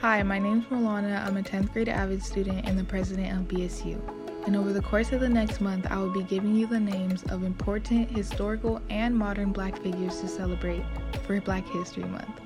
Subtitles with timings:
[0.00, 1.26] Hi, my name's Milana.
[1.26, 4.00] I'm a 10th grade Avid student and the president of BSU.
[4.46, 7.22] And over the course of the next month, I will be giving you the names
[7.24, 10.82] of important historical and modern black figures to celebrate
[11.26, 12.40] for Black History Month.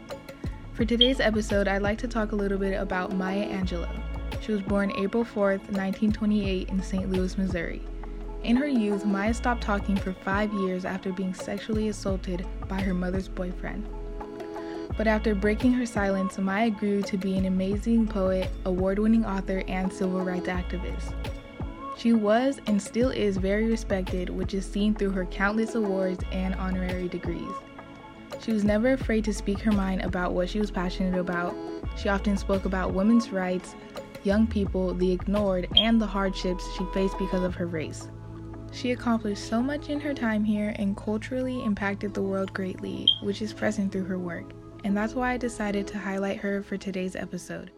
[0.73, 4.03] For today's episode, I'd like to talk a little bit about Maya Angelou.
[4.41, 7.09] She was born April 4th, 1928, in St.
[7.09, 7.83] Louis, Missouri.
[8.43, 12.95] In her youth, Maya stopped talking for five years after being sexually assaulted by her
[12.95, 13.89] mother's boyfriend.
[14.97, 19.65] But after breaking her silence, Maya grew to be an amazing poet, award winning author,
[19.67, 21.13] and civil rights activist.
[21.97, 26.55] She was and still is very respected, which is seen through her countless awards and
[26.57, 27.53] honorary degrees.
[28.41, 31.55] She was never afraid to speak her mind about what she was passionate about.
[31.97, 33.75] She often spoke about women's rights,
[34.23, 38.09] young people, the ignored, and the hardships she faced because of her race.
[38.73, 43.41] She accomplished so much in her time here and culturally impacted the world greatly, which
[43.41, 44.53] is present through her work.
[44.85, 47.71] And that's why I decided to highlight her for today's episode.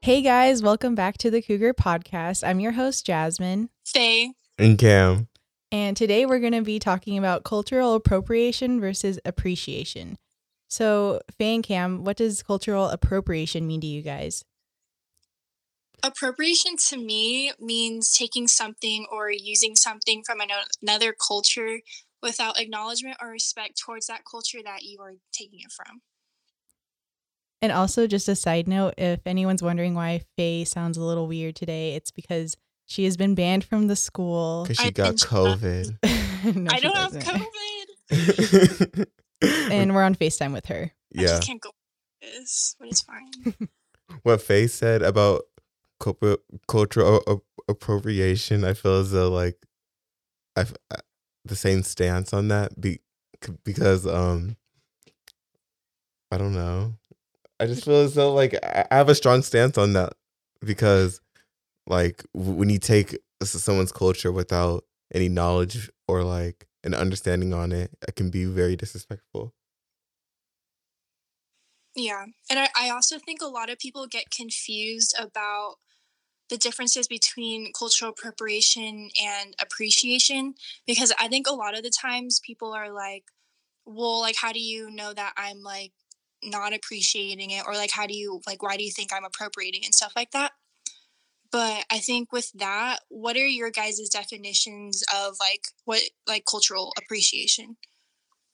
[0.00, 2.46] Hey guys, welcome back to the Cougar Podcast.
[2.46, 3.68] I'm your host, Jasmine.
[3.84, 4.34] Faye.
[4.56, 5.26] And Cam.
[5.72, 10.16] And today we're going to be talking about cultural appropriation versus appreciation.
[10.68, 14.44] So, Faye and Cam, what does cultural appropriation mean to you guys?
[16.04, 20.38] Appropriation to me means taking something or using something from
[20.80, 21.80] another culture
[22.22, 26.02] without acknowledgement or respect towards that culture that you are taking it from.
[27.60, 31.56] And also, just a side note if anyone's wondering why Faye sounds a little weird
[31.56, 34.62] today, it's because she has been banned from the school.
[34.62, 35.98] Because she I got COVID.
[36.54, 37.48] No, I don't have doesn't.
[38.10, 39.06] COVID.
[39.72, 40.92] And we're on FaceTime with her.
[41.16, 41.26] I yeah.
[41.26, 41.70] just can't go
[42.22, 43.54] with this, but it's fine.
[44.22, 45.42] What Faye said about
[46.66, 49.56] cultural appropriation, I feel as though like
[50.56, 50.96] I've uh,
[51.48, 53.00] the same stance on that be-
[53.64, 54.56] because um
[56.30, 56.94] I don't know.
[57.60, 60.12] I just feel as though like I have a strong stance on that
[60.60, 61.20] because
[61.86, 67.90] like when you take someone's culture without any knowledge or like an understanding on it,
[68.06, 69.54] it can be very disrespectful.
[71.96, 72.26] Yeah.
[72.50, 75.76] And I, I also think a lot of people get confused about
[76.50, 80.54] the differences between cultural appropriation and appreciation
[80.86, 83.24] because I think a lot of the times people are like,
[83.84, 85.92] well, like, how do you know that I'm like
[86.42, 87.64] not appreciating it?
[87.66, 90.30] Or like, how do you, like, why do you think I'm appropriating and stuff like
[90.32, 90.52] that?
[91.50, 96.92] But I think with that, what are your guys' definitions of like what, like, cultural
[96.98, 97.76] appreciation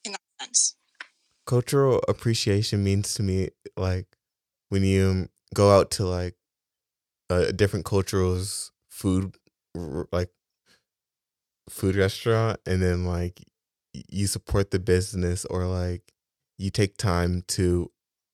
[0.05, 0.77] in that sense?
[1.47, 4.07] cultural appreciation means to me like
[4.69, 6.35] when you go out to like
[7.31, 9.37] a different cultural's food
[10.13, 10.31] like
[11.71, 13.43] food restaurant and then like
[14.09, 16.13] you support the business or like
[16.59, 17.91] you take time to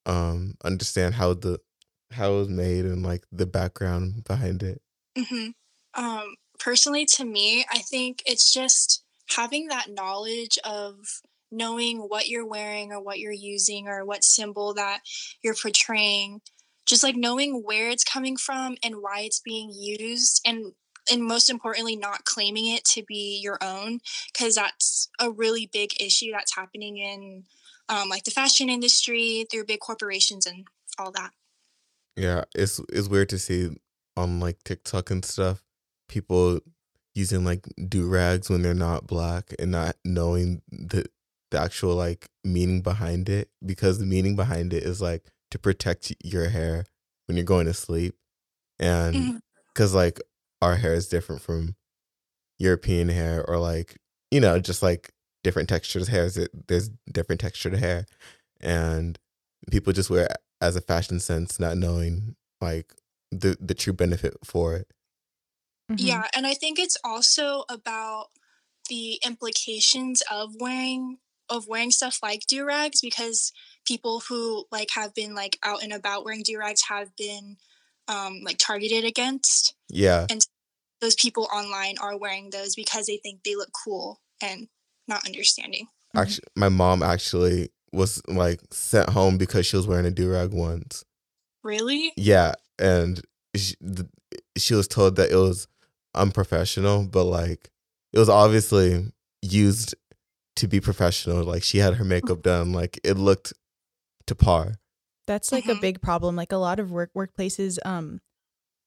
[0.06, 1.59] um understand how the
[2.12, 4.83] how it was made and like the background behind it
[5.17, 5.49] hmm
[5.95, 9.03] Um, personally, to me, I think it's just
[9.37, 10.97] having that knowledge of
[11.51, 15.01] knowing what you're wearing or what you're using or what symbol that
[15.43, 16.41] you're portraying.
[16.91, 20.73] Just like knowing where it's coming from and why it's being used, and
[21.09, 24.01] and most importantly, not claiming it to be your own,
[24.33, 27.45] because that's a really big issue that's happening in
[27.89, 30.67] um, like the fashion industry through big corporations and
[30.99, 31.31] all that.
[32.17, 33.71] Yeah, it's it's weird to see
[34.17, 35.62] on like TikTok and stuff
[36.09, 36.59] people
[37.15, 41.07] using like do rags when they're not black and not knowing the
[41.53, 46.12] the actual like meaning behind it because the meaning behind it is like to protect
[46.22, 46.84] your hair
[47.27, 48.15] when you're going to sleep
[48.78, 49.15] and
[49.72, 50.21] because like
[50.62, 51.77] our hair is different from
[52.59, 53.97] European hair or like
[54.31, 55.12] you know just like
[55.43, 58.06] different textures hairs there's different textured hair
[58.60, 59.19] and
[59.71, 62.93] people just wear it as a fashion sense not knowing like
[63.31, 64.91] the the true benefit for it
[65.91, 65.97] Mhm.
[65.99, 68.28] Yeah, and I think it's also about
[68.89, 71.19] the implications of wearing
[71.50, 73.53] of wearing stuff like do rags because
[73.87, 77.57] people who like have been like out and about wearing do rags have been
[78.09, 79.74] um, like targeted against.
[79.89, 80.47] yeah And
[81.01, 84.69] Those people online are wearing those because they think they look cool and
[85.09, 85.89] not understanding.
[86.16, 91.04] Actually my mom actually was like sent home because she was wearing a do-rag once
[91.65, 92.13] Really?
[92.16, 93.21] yeah and
[93.57, 93.74] she,
[94.57, 95.66] she was told that it was
[96.15, 97.71] unprofessional but like
[98.13, 99.07] it was obviously
[99.42, 99.95] used
[100.60, 103.53] to be professional like she had her makeup done like it looked
[104.27, 104.74] to par
[105.27, 105.80] That's like a Mhm.
[105.80, 106.34] big problem.
[106.36, 108.21] Like a lot of work workplaces um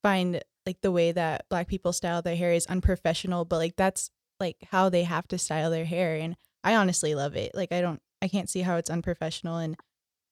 [0.02, 4.10] find like the way that black people style their hair is unprofessional, but like that's
[4.40, 7.52] like how they have to style their hair and I honestly love it.
[7.54, 9.76] Like I don't I can't see how it's unprofessional and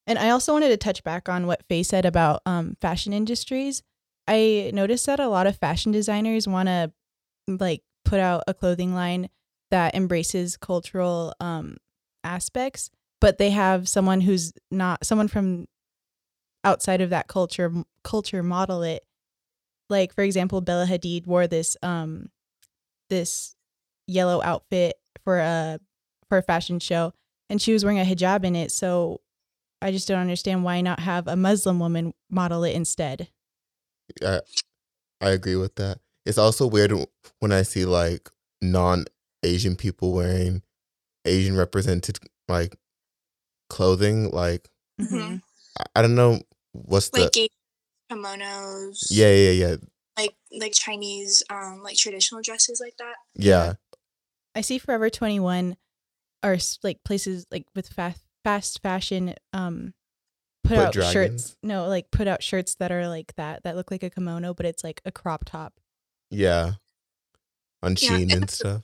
[0.08, 3.84] And I also wanted to touch back on what Faye said about um, fashion industries.
[4.28, 6.92] I noticed that a lot of fashion designers want to
[7.48, 9.30] like put out a clothing line
[9.72, 11.78] that embraces cultural um,
[12.24, 12.90] aspects,
[13.20, 15.68] but they have someone who's not someone from
[16.64, 17.72] outside of that culture
[18.04, 19.04] culture model it.
[19.90, 22.30] Like for example, Bella Hadid wore this um
[23.10, 23.56] this
[24.08, 25.80] yellow outfit for a
[26.30, 27.14] for a fashion show
[27.52, 29.20] and she was wearing a hijab in it, so
[29.82, 33.28] I just don't understand why not have a Muslim woman model it instead.
[34.26, 34.40] I
[35.20, 36.00] I agree with that.
[36.26, 36.94] It's also weird
[37.40, 38.30] when I see like
[38.62, 39.06] non
[39.44, 40.62] Asian people wearing
[41.26, 42.76] Asian represented like
[43.70, 44.30] clothing.
[44.32, 44.68] Like
[45.00, 45.38] Mm-hmm.
[45.80, 46.42] I, I don't know
[46.74, 47.50] what's Like the
[48.12, 49.08] kimonos.
[49.10, 49.76] yeah yeah yeah
[50.18, 53.16] Like like Chinese um like traditional dresses like that.
[53.36, 53.74] yeah
[54.54, 55.76] I see Forever 21
[56.44, 59.94] are like places like with fast fast fashion um
[60.64, 61.14] put, Put out dragons?
[61.14, 61.58] shirts.
[61.64, 64.66] No, like put out shirts that are like that that look like a kimono but
[64.66, 65.80] it's like a crop top.
[66.30, 66.74] yeah
[67.82, 68.84] on Yeah, Shein and and stuff.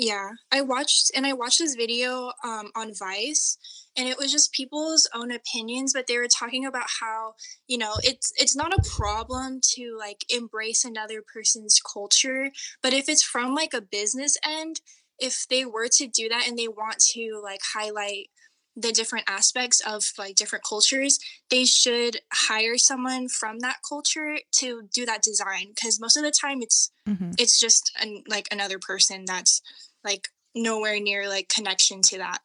[0.00, 3.58] Yeah, I watched and I watched this video um, on Vice,
[3.94, 7.34] and it was just people's own opinions, but they were talking about how
[7.68, 12.50] you know it's it's not a problem to like embrace another person's culture,
[12.82, 14.80] but if it's from like a business end,
[15.18, 18.30] if they were to do that and they want to like highlight
[18.74, 21.18] the different aspects of like different cultures,
[21.50, 26.32] they should hire someone from that culture to do that design because most of the
[26.32, 27.32] time it's Mm-hmm.
[27.38, 29.62] it's just an, like another person that's
[30.04, 32.40] like nowhere near like connection to that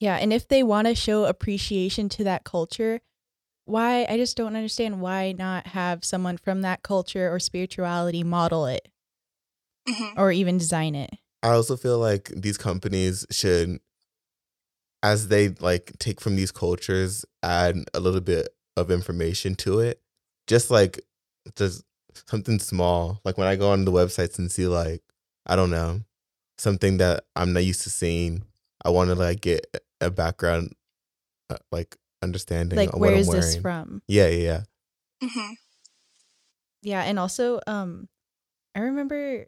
[0.00, 3.00] Yeah, and if they want to show appreciation to that culture,
[3.64, 8.66] why I just don't understand why not have someone from that culture or spirituality model
[8.66, 8.88] it
[9.88, 10.14] Mhm.
[10.16, 11.10] or even design it.
[11.42, 13.80] I also feel like these companies should,
[15.02, 20.00] as they like take from these cultures, add a little bit of information to it.
[20.46, 21.00] Just like
[21.56, 21.82] just
[22.26, 23.20] something small.
[23.24, 25.02] Like when I go on the websites and see like,
[25.46, 26.02] I don't know,
[26.58, 28.44] something that I'm not used to seeing,
[28.84, 29.66] I want to like get
[30.00, 30.72] a background,
[31.50, 32.76] uh, like understanding.
[32.76, 34.02] Like of where what I'm this from?
[34.08, 34.62] Yeah, yeah,
[35.22, 35.28] yeah.
[35.28, 35.54] Mhm.
[36.82, 38.08] Yeah, and also um
[38.74, 39.46] I remember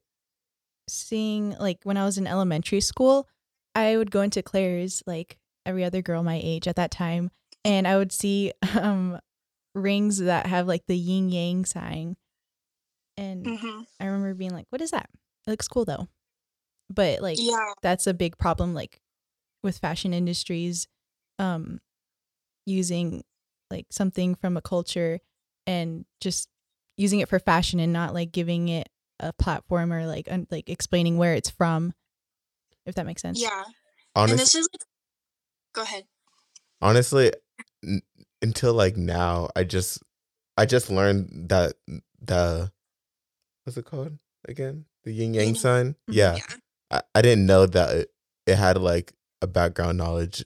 [0.89, 3.29] seeing like when I was in elementary school,
[3.75, 7.31] I would go into Claire's like every other girl my age at that time
[7.65, 9.19] and I would see um
[9.75, 12.17] rings that have like the yin yang sign.
[13.17, 13.87] And Mhm.
[14.01, 15.09] I remember being like, "What is that?
[15.47, 16.09] It looks cool though."
[16.91, 17.73] But like yeah.
[17.83, 19.01] that's a big problem like
[19.63, 20.87] with fashion industries
[21.39, 21.81] um
[22.67, 23.23] using
[23.71, 25.21] like something from a culture
[25.67, 26.49] and just
[26.97, 28.89] using it for fashion and not like giving it
[29.21, 31.93] a platform or like un- like explaining where it's from
[32.87, 33.41] if that makes sense.
[33.41, 33.65] Yeah
[34.17, 34.83] and Honestly, this is like
[35.73, 36.05] go ahead.
[36.81, 37.33] Honestly
[37.83, 38.03] n-
[38.43, 40.03] until like now i just
[40.59, 41.75] i just learned that
[42.21, 42.71] the
[43.65, 44.85] what's it called again?
[45.05, 45.97] The yin yang sign?
[46.09, 46.15] Mhm.
[46.15, 46.37] yeah.
[46.37, 46.57] yeah
[46.95, 48.11] I, I didn't know that it,
[48.47, 49.13] it had like
[49.43, 50.43] a background knowledge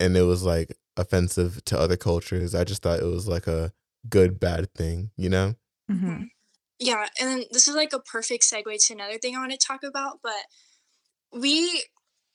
[0.00, 2.54] and it was like offensive to other cultures.
[2.54, 3.72] I just thought it was like a
[4.08, 5.54] good bad thing you know?
[5.90, 6.28] Mhm.
[6.78, 9.82] yeah and this is like a perfect segue to another thing i want to talk
[9.82, 10.32] about but
[11.32, 11.84] we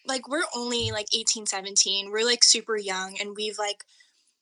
[0.08, 3.84] like we're only like 18 17 we're like super young and we've like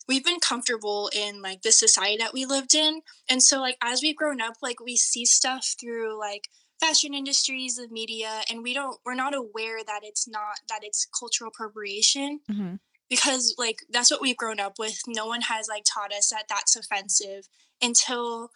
[0.08, 3.02] we've been comfortable in like the society that we lived in.
[3.30, 6.48] And so like as we've grown up like we see stuff through like
[6.80, 11.08] fashion industries the media and we don't we're not aware that it's not that it's
[11.18, 12.80] cultural appropriation Mhm.
[13.10, 16.46] because like that's what we've grown up with no one has like taught us that
[16.48, 17.48] that's offensive
[17.82, 18.52] until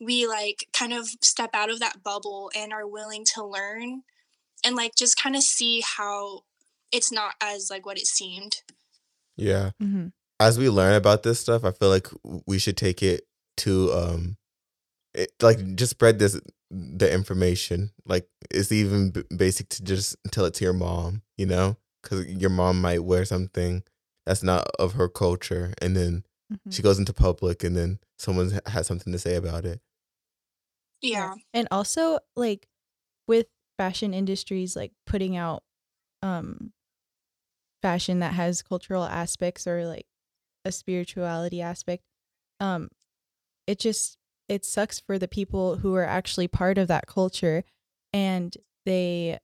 [0.00, 4.02] we like kind of step out of that bubble and are willing to learn
[4.64, 6.40] and like just kind of see how
[6.90, 8.56] it's not as like what it seemed
[9.36, 10.08] yeah mm-hmm.
[10.38, 12.08] as we learn about this stuff i feel like
[12.46, 13.26] we should take it
[13.56, 14.36] to um
[15.14, 16.40] it, like just spread this
[16.72, 17.90] the information.
[18.06, 21.76] Like it's even b- basic to just tell it to your mom you know?
[22.02, 23.82] Because your mom might wear something
[24.26, 26.72] that's not of her culture and then Mhm.
[26.72, 29.80] she goes into public and then someone has something to say about it.
[31.00, 31.34] Yeah.
[31.52, 32.68] And also like
[33.26, 33.46] with
[33.78, 35.62] fashion industries like putting out
[36.22, 36.72] um
[37.80, 40.06] fashion that has cultural aspects or like
[40.64, 42.04] a spirituality aspect
[42.60, 42.88] um
[43.66, 44.18] it just
[44.52, 47.64] it sucks for the people who are actually part of that culture
[48.12, 49.38] and they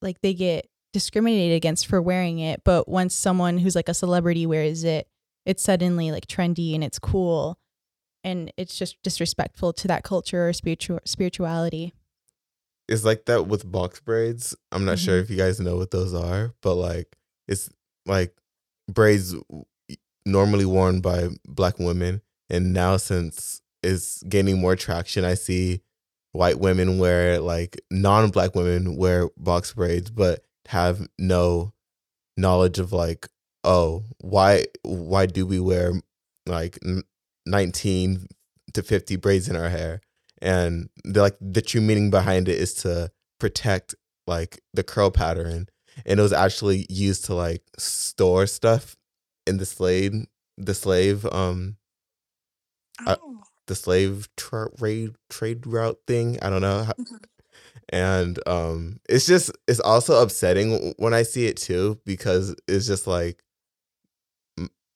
[0.00, 4.46] like they get discriminated against for wearing it but once someone who's like a celebrity
[4.46, 5.06] wears it
[5.46, 7.58] it's suddenly like trendy and it's cool
[8.24, 11.92] and it's just disrespectful to that culture or spiritual spirituality
[12.88, 15.22] it's like that with box braids i'm not sure Mhm.
[15.22, 17.16] if you guys know what those are but like
[17.46, 17.68] it's
[18.06, 18.34] like
[18.88, 19.34] braids
[20.26, 22.20] normally worn by black women.
[22.48, 25.82] And now since it's gaining more traction, I see
[26.32, 31.72] white women wear like non-black women wear box braids, but have no
[32.36, 33.28] knowledge of like,
[33.64, 35.92] oh, why why do we wear
[36.46, 36.78] like
[37.46, 38.26] 19
[38.74, 40.00] to 50 braids in our hair?
[40.42, 43.94] And the like the true meaning behind it is to protect
[44.26, 45.66] like the curl pattern
[46.06, 48.96] and it was actually used to like store stuff
[49.46, 50.14] in the slave
[50.56, 51.76] the slave um
[53.06, 53.38] uh, oh.
[53.40, 57.16] uh, the slave trade trade route thing i don't know mm-hmm.
[57.90, 63.06] and um it's just it's also upsetting when i see it too because it's just
[63.06, 63.42] like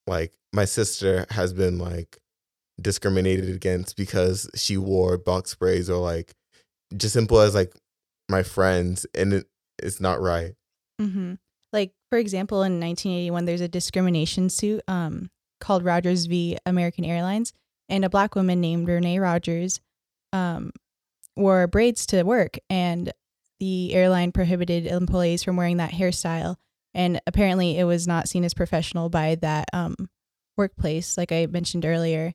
[0.07, 2.19] like my sister has been like
[2.81, 6.35] discriminated against because she wore box braids or like
[6.97, 7.73] just simple as like
[8.29, 9.47] my friends and it,
[9.79, 10.55] it's not right
[11.01, 11.35] Mm-hmm.
[11.73, 16.57] Like for example, in 1981, there's a discrimination suit um, called Rogers v.
[16.67, 17.53] American Airlines,
[17.89, 19.81] and a black woman named Renee Rogers
[20.33, 20.73] um,
[21.37, 23.13] wore braids to work, and
[23.61, 26.57] the airline prohibited employees from wearing that hairstyle.
[26.93, 29.97] And apparently, it was not seen as professional by that um,
[30.57, 32.33] workplace, like I mentioned earlier.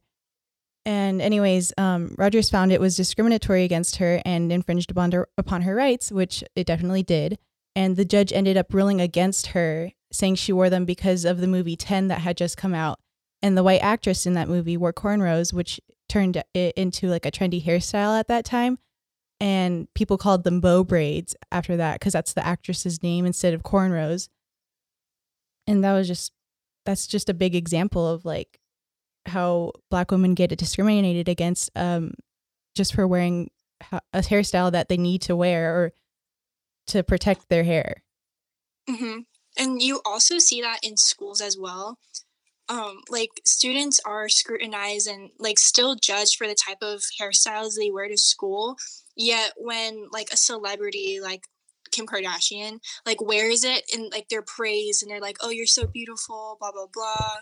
[0.85, 5.61] And anyways, um, Rogers found it was discriminatory against her and infringed upon her, upon
[5.63, 7.37] her rights, which it definitely did
[7.75, 11.47] and the judge ended up ruling against her, saying she wore them because of the
[11.47, 12.99] movie 10 that had just come out.
[13.41, 15.79] And the white actress in that movie wore cornrows, which
[16.09, 18.79] turned it into like a trendy hairstyle at that time.
[19.39, 23.63] And people called them Bo braids after that because that's the actress's name instead of
[23.63, 24.27] cornrows.
[25.65, 26.33] And that was just,
[26.85, 28.59] that's just a big example of like
[29.25, 32.13] how black women get discriminated against um,
[32.75, 33.49] just for wearing
[33.91, 35.93] a hairstyle that they need to wear or
[36.87, 38.03] to protect their hair.
[38.89, 39.19] Mm-hmm.
[39.57, 41.97] And you also see that in schools as well.
[42.69, 47.89] Um, like students are scrutinized and like still judged for the type of hairstyles they
[47.89, 48.77] wear to school.
[49.15, 51.41] Yet when like a celebrity like
[51.91, 55.87] Kim Kardashian like wears it and like they're praised and they're like, "Oh, you're so
[55.87, 57.37] beautiful," blah blah blah.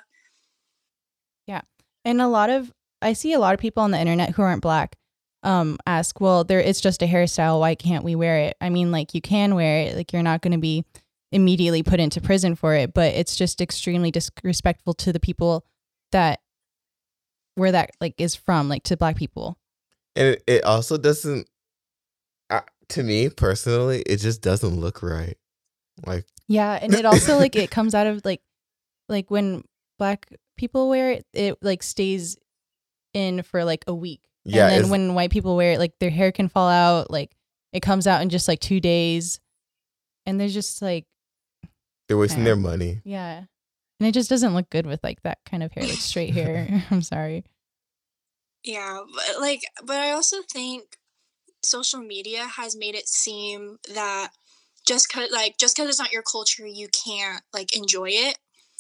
[1.46, 1.62] Yeah,
[2.06, 4.62] and a lot of I see a lot of people on the internet who aren't
[4.62, 4.96] black
[5.44, 7.60] um ask, well, there it's just a hairstyle.
[7.60, 8.58] Why can't we wear it?
[8.62, 9.96] I mean, like you can wear it.
[9.96, 10.86] Like you're not going to be
[11.32, 15.66] immediately put into prison for it, but it's just extremely disrespectful to the people
[16.12, 16.40] that
[17.56, 19.58] where that like is from, like to black people.
[20.16, 21.48] And it, it also doesn't.
[22.50, 25.38] Uh, to me personally, it just doesn't look right.
[26.06, 28.42] Like yeah, and it also like it comes out of like
[29.10, 29.64] like when
[29.98, 32.38] black people wear it, it like stays
[33.14, 34.70] in for like a week yeah.
[34.70, 37.36] And then when white people wear it, like their hair can fall out, like
[37.74, 39.40] it comes out in just like two days.
[40.26, 41.06] And they're just like
[42.08, 43.02] they're wasting their money.
[43.04, 43.44] Yeah.
[44.00, 46.84] And it just doesn't look good with like that kind of hair, like straight hair.
[46.92, 47.44] I'm sorry.
[48.64, 50.98] Yeah, but like but I also think
[51.64, 54.32] social media has made it seem that
[54.86, 58.38] just cuz like just cuz it's not your culture, you can't like enjoy it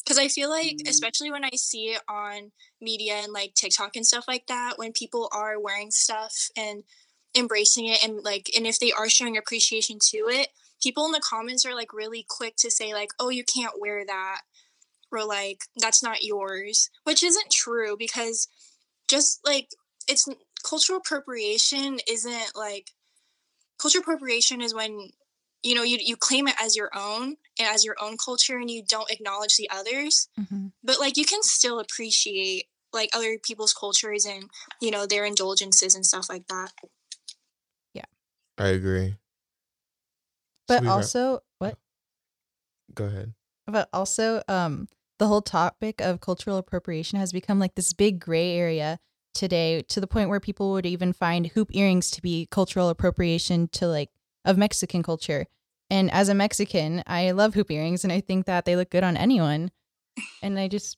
[0.08, 0.88] because I feel like, mm-hmm.
[0.88, 4.94] especially when I see it on media and like TikTok and stuff like that, when
[4.94, 6.84] people are wearing stuff and
[7.36, 10.48] embracing it and like, and if they are showing appreciation to it,
[10.82, 14.06] people in the comments are like really quick to say, like, oh, you can't wear
[14.06, 14.42] that,
[15.12, 18.48] or like, that's not yours, which isn't true because
[19.08, 19.70] just like
[20.08, 20.28] it's
[20.64, 22.92] cultural appropriation isn't like
[23.80, 25.10] cultural appropriation is when
[25.64, 28.70] you know you, you claim it as your own and as your own culture and
[28.70, 30.28] you don't acknowledge the others.
[30.40, 30.68] Mm-hmm.
[30.84, 34.50] but like you can still appreciate like other people's cultures and
[34.82, 36.72] you know their indulgences and stuff like that.
[37.94, 38.06] Yeah.
[38.58, 39.16] I agree
[40.68, 41.78] but also what
[42.94, 43.34] go ahead
[43.66, 44.88] but also um
[45.20, 49.00] the whole topic of cultural appropriation has become like this big gray area
[49.34, 53.68] today to the point where people would even find hoop earrings to be cultural appropriation
[53.70, 54.10] to like
[54.46, 55.46] of Mexican culture.
[55.90, 59.04] And as a Mexican, I love hoop earrings and I think that they look good
[59.04, 59.72] on anyone.
[60.42, 60.98] And I just,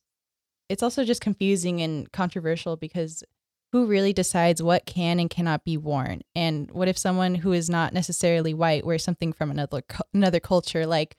[0.69, 3.23] it's also just confusing and controversial because
[3.71, 6.21] who really decides what can and cannot be worn?
[6.35, 9.83] And what if someone who is not necessarily white wears something from another
[10.13, 10.85] another culture?
[10.85, 11.15] Like,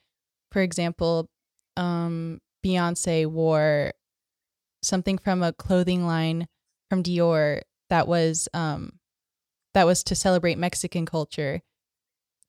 [0.51, 1.29] for example,
[1.77, 3.93] um, Beyonce wore
[4.83, 6.47] something from a clothing line
[6.89, 8.99] from Dior that was um,
[9.73, 11.61] that was to celebrate Mexican culture,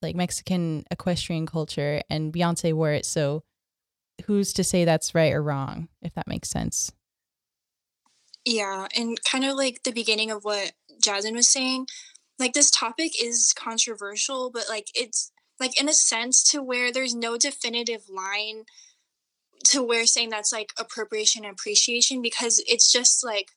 [0.00, 3.06] like Mexican equestrian culture, and Beyonce wore it.
[3.06, 3.44] So
[4.26, 6.92] who's to say that's right or wrong, if that makes sense?
[8.44, 11.86] Yeah, and kind of like the beginning of what Jasmine was saying,
[12.38, 15.30] like this topic is controversial, but like it's
[15.60, 18.64] like in a sense to where there's no definitive line
[19.64, 23.52] to where saying that's like appropriation and appreciation because it's just like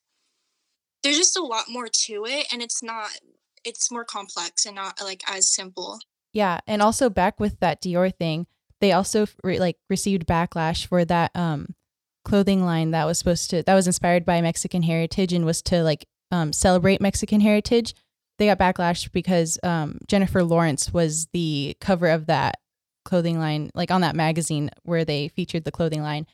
[1.04, 3.10] there's just a lot more to it and it's not
[3.64, 6.00] it's more complex and not like as simple.
[6.34, 8.46] Yeah, and also back with that Dior thing,
[8.82, 11.74] they also re- like received backlash for that um
[12.26, 15.84] clothing line that was supposed to that was inspired by Mexican heritage and was to
[15.84, 17.94] like um celebrate Mexican heritage.
[18.38, 22.56] They got backlash because um Jennifer Lawrence was the cover of that
[23.06, 26.28] clothing line like on that magazine where they featured the clothing line.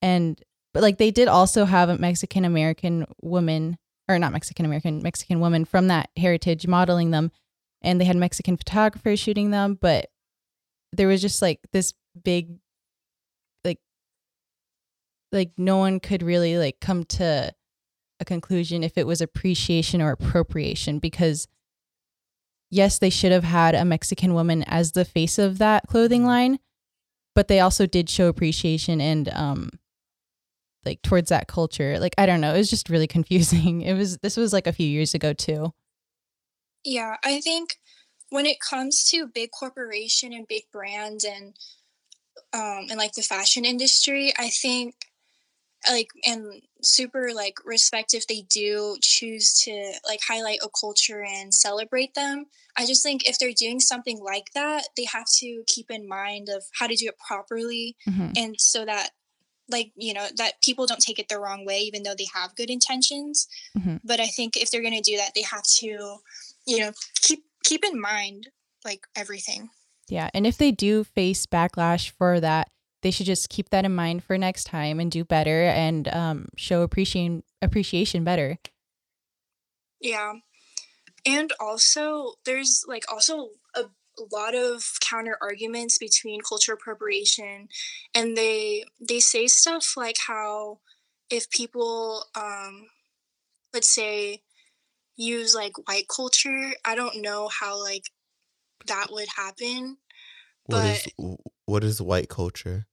[0.00, 0.40] And
[0.72, 3.76] but like they did also have a Mexican American woman
[4.08, 7.30] or not Mexican American, Mexican woman from that heritage modeling them
[7.82, 10.06] and they had Mexican photographers shooting them, but
[10.92, 11.92] there was just like this
[12.24, 12.58] big
[15.32, 17.52] like no one could really like come to
[18.20, 21.48] a conclusion if it was appreciation or appropriation because
[22.70, 26.58] yes, they should have had a Mexican woman as the face of that clothing line,
[27.34, 29.70] but they also did show appreciation and um
[30.84, 31.98] like towards that culture.
[31.98, 33.82] Like I don't know, it was just really confusing.
[33.82, 35.72] It was this was like a few years ago too.
[36.84, 37.76] Yeah, I think
[38.30, 41.54] when it comes to big corporation and big brands and
[42.52, 44.94] um and like the fashion industry, I think
[45.90, 51.52] like and super like respect if they do choose to like highlight a culture and
[51.54, 52.46] celebrate them.
[52.76, 56.48] I just think if they're doing something like that, they have to keep in mind
[56.48, 58.32] of how to do it properly Mhm.
[58.36, 59.10] and so that
[59.68, 62.54] like you know that people don't take it the wrong way even though they have
[62.56, 63.46] good intentions
[63.78, 64.00] Mhm.
[64.04, 66.16] but i think if they're going to do that they have to
[66.66, 68.48] you know keep keep in mind
[68.84, 69.70] like everything
[70.08, 72.68] Yeah, and if they do face backlash for that,
[73.02, 76.48] they should just keep that in mind for next time and do better and um,
[76.56, 78.58] show appreciation appreciation better.
[80.00, 80.32] yeah
[81.24, 83.82] and also there's like also a,
[84.18, 87.68] a lot of counter arguments between cultural appropriation
[88.14, 90.78] and they they say stuff like how
[91.30, 92.86] if people um
[93.72, 94.42] let's say
[95.16, 98.04] use like white culture i don't know how like
[98.86, 99.98] that would happen
[100.66, 101.08] What but is
[101.66, 102.86] what is white culture?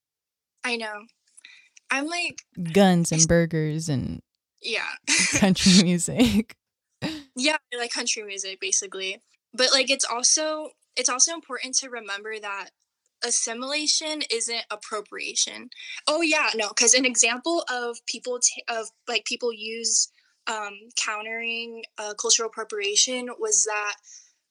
[0.69, 1.05] I know.
[1.91, 4.21] I'm like Guns and burgers and
[4.61, 4.91] yeah.
[5.39, 6.55] country music.
[7.35, 9.21] yeah like country music basically.
[9.53, 12.69] But like it's also it's also important to remember that
[13.25, 15.71] assimilation isn't appropriation.
[16.07, 20.11] Oh yeah no because an example of people t- of like people use
[20.45, 23.95] um countering uh, cultural appropriation was that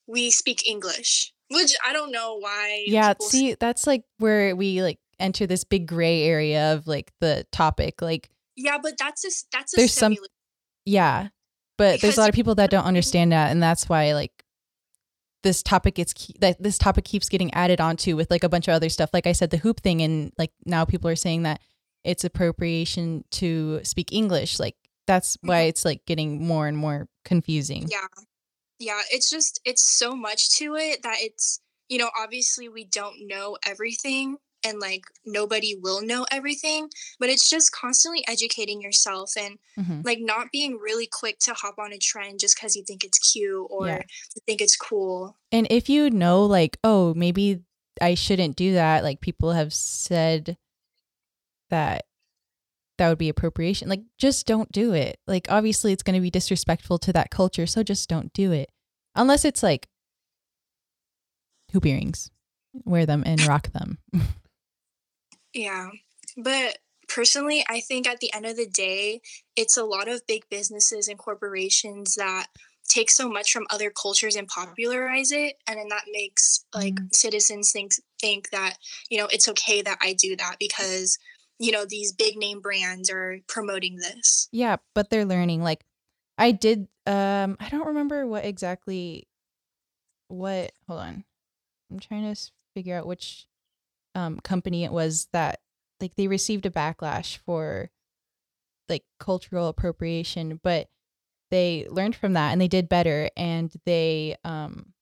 [0.06, 4.98] we speak english which i don't know why yeah, see, that's like where we like
[5.20, 8.00] enter this big gray area of like the topic.
[8.02, 10.16] Like, yeah but that's a s- that's a There's some-
[10.84, 11.28] yeah,
[11.76, 12.88] but there's a lot of people that don't mm-hmm.
[12.88, 14.44] understand that, and that's why like
[15.42, 18.68] this topic gets ke- that this topic keeps getting added onto with like a bunch
[18.68, 19.10] of other stuff.
[19.12, 21.60] Like I said, the hoop thing, and like now people are saying that
[22.04, 24.58] it's appropriation to speak English.
[24.58, 24.76] Like
[25.06, 25.68] that's why mm-hmm.
[25.68, 27.86] it's like getting more and more confusing.
[27.90, 28.06] yeah
[28.78, 33.26] yeah it's just it's so much to it that it's you know obviously we don't
[33.26, 36.88] know everything and like nobody will know everything
[37.20, 40.04] but it's just constantly educating yourself and Mhm.
[40.04, 43.18] like not being really quick to hop on a trend just because you think it's
[43.32, 44.02] cute or Yeah.
[44.34, 47.62] you think it's cool And if you know, like, oh, maybe
[48.02, 50.56] I shouldn't do that, like people have said
[51.70, 52.04] that
[52.98, 55.20] that would be appropriation, like just don't do it.
[55.26, 58.70] Like, obviously, it's going to be disrespectful to that culture, so just don't do it.
[59.14, 59.88] Unless it's like
[61.72, 62.30] hoop earrings,
[62.84, 63.98] wear them and rock them.
[65.60, 65.90] Yeah.
[66.36, 69.20] But personally, I think at the end of the day,
[69.56, 72.46] it's a lot of big businesses and corporations that
[72.88, 77.14] take so much from other cultures and popularize it and then that makes like Mm.
[77.14, 78.78] citizens think think that
[79.10, 81.18] you know it's okay that I do that because
[81.58, 84.48] you know these big name brands are promoting this.
[84.52, 85.62] yeah, but they're learning.
[85.62, 85.84] Like,
[86.38, 89.26] I did, um, I don't remember what exactly,
[90.28, 91.24] what, hold on.
[91.90, 92.40] I'm trying to
[92.74, 93.46] figure out which
[94.18, 95.60] um, company it was that
[96.00, 97.90] like they received a backlash for
[98.88, 100.88] like cultural appropriation, but
[101.50, 104.92] they learned from that and they did better and they um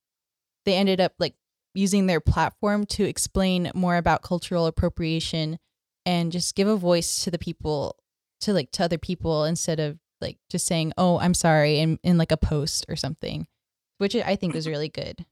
[0.65, 1.35] they ended up like
[1.75, 5.59] using their platform to explain more about cultural appropriation
[6.05, 7.97] and just give a voice to the people
[8.41, 12.17] to like to other people instead of like just saying oh i'm sorry in, in
[12.17, 13.47] like a post or something
[13.99, 15.27] which i think was really good.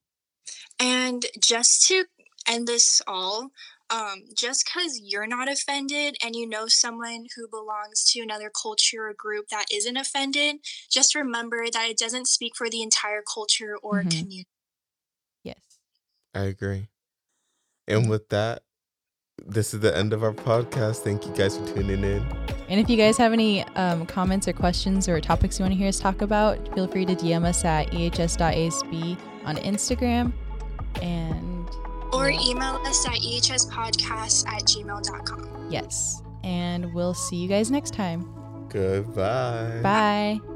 [0.80, 2.04] And just to
[2.48, 3.50] end this all,
[3.94, 9.08] um, just because you're not offended and you know someone who belongs to another culture
[9.08, 10.56] or group that isn't offended,
[10.90, 14.08] just remember that it doesn't speak for the entire culture or mm-hmm.
[14.08, 14.48] community.
[15.44, 15.60] Yes.
[16.34, 16.88] I agree.
[17.86, 18.62] And with that,
[19.46, 21.02] this is the end of our podcast.
[21.02, 22.26] Thank you guys for tuning in.
[22.68, 25.78] And if you guys have any um, comments or questions or topics you want to
[25.78, 30.32] hear us talk about, feel free to DM us at ehs.asb on Instagram.
[31.00, 31.53] And
[32.14, 35.66] or email us at ehspodcast at gmail.com.
[35.70, 36.22] Yes.
[36.42, 38.28] And we'll see you guys next time.
[38.68, 39.80] Goodbye.
[39.82, 40.53] Bye.